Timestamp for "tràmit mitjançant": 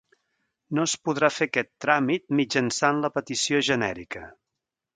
1.85-3.05